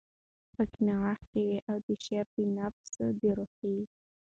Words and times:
پکښې 0.55 0.81
نغښتی 0.87 1.39
وی، 1.49 1.63
او 1.69 1.75
د 1.85 1.87
شاعر 2.03 2.27
د 2.33 2.37
نفس 2.57 2.89
د 3.19 3.21
روحي 3.37 3.75